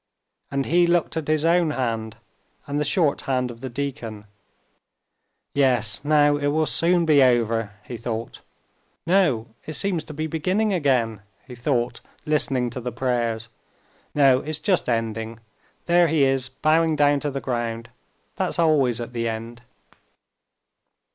[0.49, 2.17] And he looked at his own hand
[2.65, 4.25] and the short hand of the deacon.
[5.53, 8.39] "Yes, now it will soon be over," he thought.
[9.05, 13.49] "No, it seems to be beginning again," he thought, listening to the prayers.
[14.15, 15.39] "No, it's just ending:
[15.85, 17.87] there he is bowing down to the ground.
[18.37, 19.61] That's always at the end."